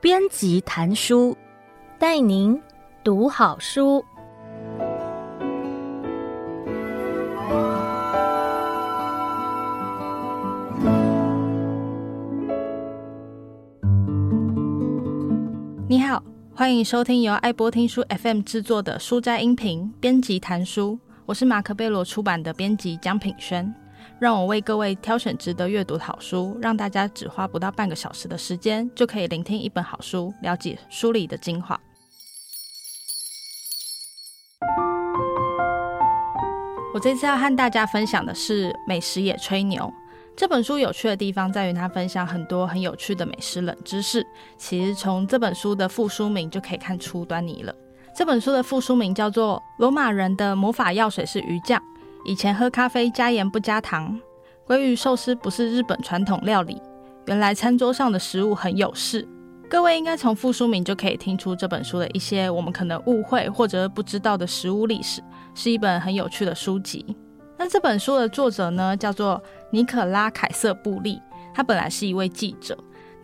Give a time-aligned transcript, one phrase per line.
[0.00, 1.36] 编辑谈书，
[1.98, 2.60] 带您
[3.02, 4.04] 读好书。
[15.88, 16.22] 你好，
[16.54, 20.96] 欢迎收听由爱播听书 FM 制作的书斋音频编辑谈书。
[21.24, 23.74] 我是马克贝罗出版的编辑江品轩。
[24.18, 31.78] 让我为各位挑选值得阅读的好书，让大家只花不到半个小时的时间，就可以聆听一本好书，了解书里的精华。
[36.94, 39.82] 我这次要和大家分享的是《美食也吹牛》
[40.34, 40.78] 这本书。
[40.78, 44.26] 有趣的地方在于，它分享很多很有趣的美食冷知识。
[44.56, 47.74] 其实从这本书的副书名就可以看出端倪了。
[48.16, 51.78] 这本书的副书名叫做《罗马人的魔法药水是鱼酱》。
[52.26, 54.20] 以前喝咖啡加盐不加糖，
[54.66, 56.82] 鲑鱼寿司不是日本传统料理。
[57.26, 59.26] 原来餐桌上的食物很有事。
[59.70, 65.22] 各位应该从副书名就可以听出这本书的一些我们可能误会或者不知道的食物历史，
[65.54, 67.06] 是一本很有趣的书籍。
[67.56, 69.40] 那这本书的作者呢，叫做
[69.70, 71.22] 尼可拉凯瑟布利，
[71.54, 72.76] 他本来是一位记者。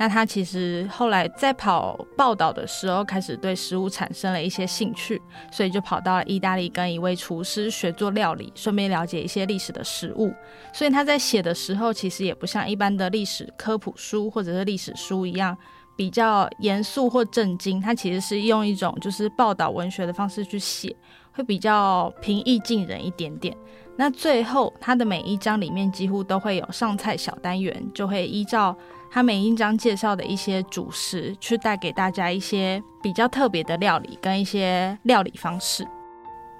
[0.02, 5.22] 那他其实后来在跑报道的时候，开始对食物产生了一些兴趣，
[5.52, 10.34] 所以就跑到了意大利跟一位厨师学做料理，顺便了解一些历史的食物。
[10.72, 15.56] 所以他在写的时候，其实也不像一般的历史科普书或者是历史书一样
[15.94, 20.92] 比较严肃或震惊，他其实是用一种就是报道文学的方式去写，
[21.30, 23.56] 会比较平易近人一点点。
[24.02, 28.76] 那最后他的每一章里面几乎都会有上菜小单元，就会依照。
[29.08, 35.86] 他每一章介绍的一些主食，去带给大家一些比较特别的料理跟一些料理方式。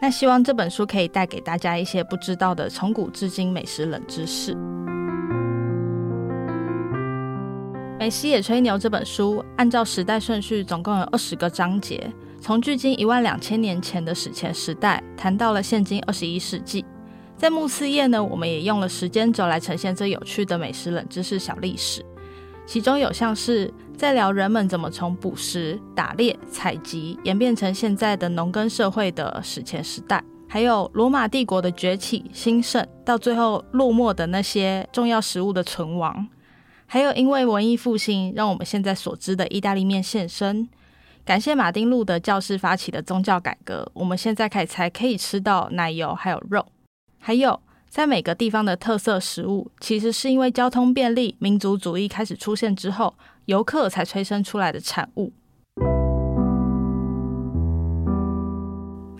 [0.01, 4.55] 那希望这本书可以带给大家一些不知道的从古至今美食冷知识。
[7.99, 12.09] 《美食也吹牛》这本书按照时代顺序，总共有二十个章节，
[12.41, 16.85] 从距今一万两千年前的史前时代谈到了现今二十一世纪。
[17.43, 22.01] 在慕斯夜呢，我们也用了时间轴来呈现这有趣的美食冷知识小历史。
[22.65, 36.29] 其中有像是在聊人们怎么从捕食、打猎、采集演变成现在的农耕社会的史前时代，还有罗马帝国的崛起、兴盛，到最后落寞的那些重要食物的存亡，
[36.87, 40.69] 还有因为文艺复兴让我们现在所知的意大利面现身，
[41.25, 46.65] 感谢马丁路德教士发起的宗教改革，我们现在可以才可以吃到奶油还有肉，
[47.25, 47.61] 还有。
[47.89, 55.31] 在每个地方的特色食物，其实是因为交通便利、民族主义开始出现之后，游客才催生出来的产物。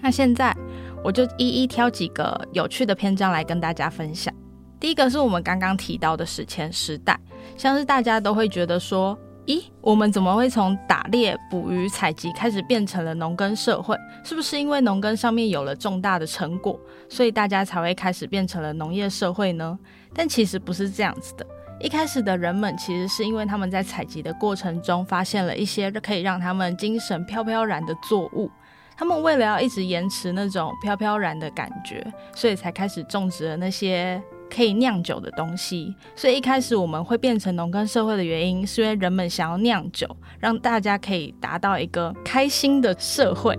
[0.01, 0.57] 那现在
[1.05, 4.35] 我就一一挑几个有趣的篇章来跟大家分享。
[4.81, 7.21] 第一个是我们刚刚提到的史前时代，
[7.59, 9.17] 像是大家都会觉得说。
[9.47, 13.97] 咦，我们怎么会从打猎、捕鱼、采集开始变成了农耕社会？
[14.23, 19.77] 是不是因为农耕上面有了重大的成果，所以大家才会开始变成了农业社会呢？
[20.15, 21.45] 但其实不是这样子的。
[21.81, 28.49] 一开始的人们其实是因为他们在采集的过程中发现了一些可以让他们精神飘飘然的作物，
[28.97, 34.23] 他们为了要一直延迟那种飘飘然的感觉，所以才开始种植了那些。
[34.55, 40.07] 可以酿酒的东西，所以一开始我们会变成农耕社会的原因，是因为人们想要酿酒，
[40.39, 43.57] 让大家可以达到一个开心的社会。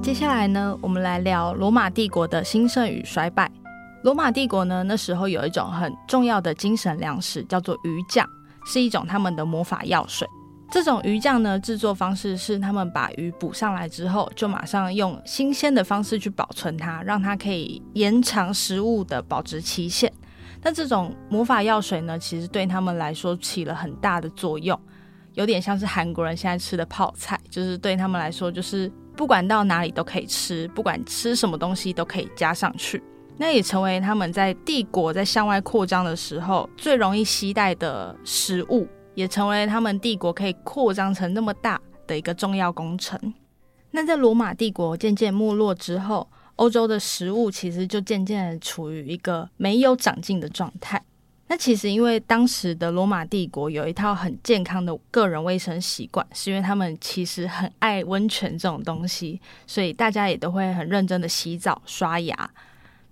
[0.00, 3.50] 接下来呢，我们来聊罗马帝国的兴盛与衰败。
[4.04, 8.24] 罗马帝国呢，那时候有一种很重要的精神粮食，叫做鱼酱，
[8.64, 10.28] 是一种他们的魔法药水。
[10.68, 20.12] 这种鱼酱呢，制作方式是他们把鱼捕上来之后，就马上用新鲜的方式去保存它，让它可以延长食物的保质期限。
[20.62, 24.78] 那这种魔法药水呢，其实对他们来说起了很大的作用，
[25.34, 33.00] 有点像是韩国人现在吃的泡菜，就是对他们来说，就是不管到哪里都可以吃，不管吃什么东西都可以加上去。
[33.38, 38.88] 那也成为他们在帝国在向外扩张的时候最容易携带的食物。
[39.16, 43.18] 也成为他们帝国可以扩张成那么大的一个重要工程。
[43.90, 51.02] 那在罗马帝国渐渐没落之后，欧洲的食物其实就渐渐的处于一个没有长进的状态。
[51.48, 62.50] 那其实因为当时的罗马帝国有一套很健康的个人卫生习惯，是因为他们其实很爱温泉这种东西，所以大家也都会很认真的洗澡刷牙。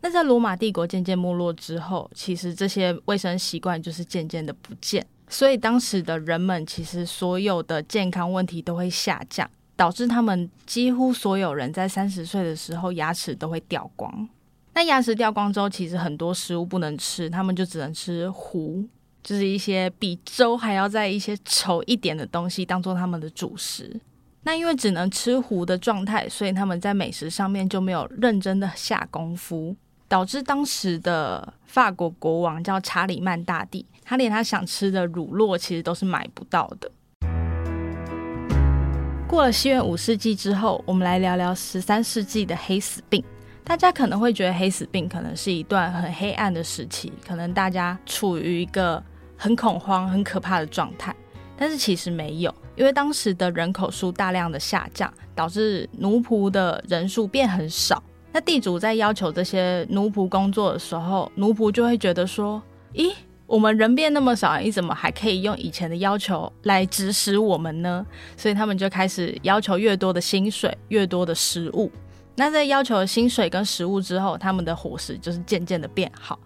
[0.01, 5.07] 那在罗马帝国渐渐没落之后，其实这些卫生习惯就是渐渐的不见。
[5.29, 14.29] 所以当时的人们其实所有的健康问题都会下降，导致他们几乎所有人在三十岁的时候牙齿都会掉光。
[14.75, 18.85] 那牙齿掉光之后，其实很多食物不能吃，他们就只能吃糊，
[19.23, 24.01] 就是一些比粥还要再一些稠一点的东西当做他们的主食。
[24.43, 29.75] 那因为只能吃糊的状态，所以他们在美食上面就没有认真的下功夫，
[30.09, 36.91] 导致当时的法国国王叫查理曼大帝，他连他想吃的乳酪其实都是买不到的。
[39.27, 43.25] 过了西元五世纪之后，我们来聊聊十三世纪的黑死病。
[43.65, 49.03] 大家可能会觉得黑死病可能是一段很黑暗的时期，可能大家处于一个
[49.37, 51.17] 很恐慌、很可怕的状态。
[51.57, 58.03] 但是其实没有，因为当时的人口数大量的下降，导致奴仆的人数变很少。
[58.35, 62.61] 那地主在要求这些奴仆工作的时候，奴仆就会觉得说
[62.93, 63.13] ：“咦，
[63.47, 68.05] 我们人变那么少，你怎么还可以用以前的要求来指使我们呢？”
[68.37, 71.89] 所以他们就开始要求越多的薪水、越多的食物。
[72.35, 76.37] 那在要求薪水跟食物之后，他们的伙食就是渐渐的变好。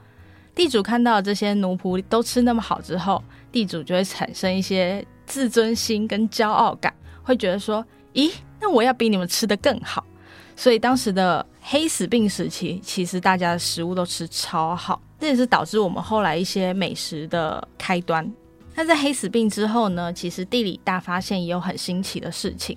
[0.55, 6.93] 地主看到这些奴仆都吃那么好之后，地主就会产生一些自尊心跟骄傲感，
[7.23, 7.83] 会觉得说
[8.13, 8.31] ：“咦，
[8.61, 10.05] 那我要比你们吃得更好。”
[10.59, 18.29] 所以当时的黑死病时期，其实大家的食物都吃超好，这也是导致我们后来一些美食的开端。
[18.75, 22.77] 那在黑死病之后呢，其实地理大发现也有很新奇的事情。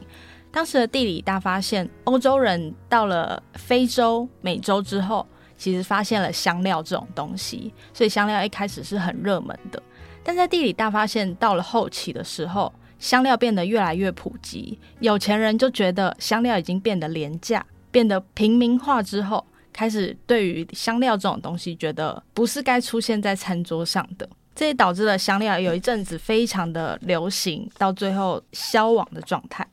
[0.51, 5.25] 当时的地理大发现，欧洲人到了非洲、美洲之后，
[5.57, 9.81] 其实发现了香料这种东西，所以香料一开始是很热门的。
[10.23, 29.67] 但在地理大发现到了后期的时候，香料变得越来越普及，有钱人就觉得香料已经变得廉价，变得平民化之后，开始对于香料这种东西觉得不是该出现在餐桌上的，这也导致了香料有一阵子非常的流行，到最后消亡的状态。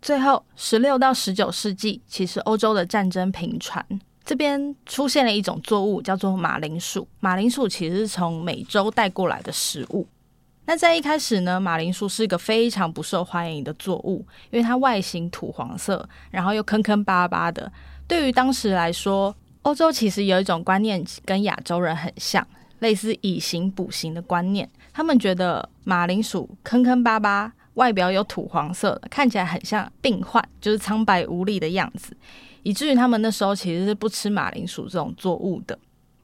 [0.00, 3.84] 最后，十六到十九世纪，其实欧洲的战争频传，
[4.24, 7.06] 这边出现了一种作物，叫做马铃薯。
[7.20, 10.06] 马铃薯其实是从美洲带过来的食物。
[10.64, 17.70] 那在一开始呢，马铃薯是一个非常不受欢迎的作物，因为它外形土黄色，然后又坑坑巴巴的。
[18.06, 22.46] 对于当时来说，欧洲其实有一种观念跟亚洲人很像，
[22.78, 24.68] 类似以形补形的观念。
[24.92, 27.52] 他们觉得马铃薯坑坑巴巴。
[27.76, 32.14] 外表有土黄色，看起来很像病患，就是苍白无力的样子，
[32.62, 35.78] 以至于他们那时候其实是不吃马铃薯这种作物的。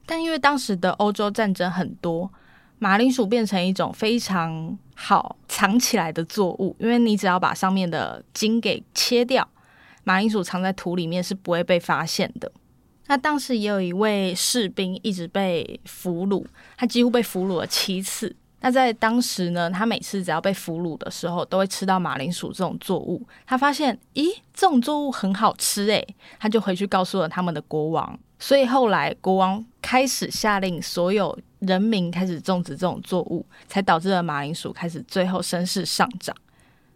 [0.05, 2.31] 但因为当时的欧洲战争很多，
[2.79, 9.47] 马铃薯变成一种非常好藏起来的作物，因为你只要把上面的茎给切掉，
[10.03, 12.51] 马铃薯藏在土里面是不会被发现的。
[13.07, 16.45] 那当时也有一位士兵一直被俘虏，
[16.77, 18.35] 他几乎被俘虏了七次。
[18.61, 23.25] 那在当时呢，他每次只要被俘虏的时候，都会吃到马铃薯这种作物。
[23.45, 26.05] 他发现，咦，这种作物很好吃诶，
[26.39, 28.19] 他就回去告诉了他们的国王。
[28.39, 36.35] 所以后来国王开始下令，所有人民开始种植这种作物，才导致了马铃薯开始最后声势上涨。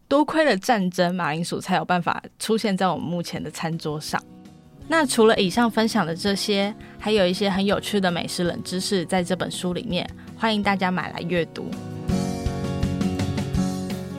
[0.07, 4.21] 多亏了战争，马铃薯才有办法出现在我们目前的餐桌上。
[4.87, 10.09] 那除了以上分享的这些，还有一些很有趣的美食冷知识，在这本书里面。
[10.37, 11.69] 欢迎大家买来阅读。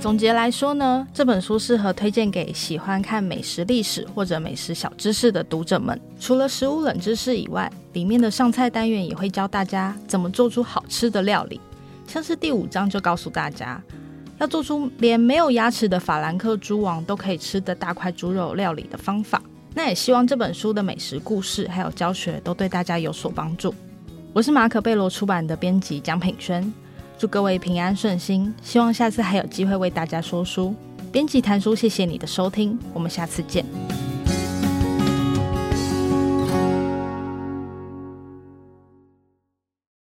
[0.04, 5.98] 总结来说呢，这本书适合推荐给喜欢看美食历史或者美食小知识的读者们。
[6.20, 11.58] 除了食物冷知识以外，里面的上菜单元也会教大家怎么做出好吃的料理。
[12.06, 13.82] 像是第五章就告诉大家，
[14.36, 19.42] 要做出连没有牙齿的法兰克猪王都可以吃的大块猪肉料理的方法。
[19.72, 23.74] 那也希望这本书的美食故事还有教学都对大家有所帮助。
[24.34, 26.70] 我是马可贝罗出版的编辑蒋品轩，
[27.16, 30.74] 祝各位平安顺心，希望下次还有机会为大家说书。
[31.12, 33.64] 编辑谭叔，谢谢你的收听，我们下次见。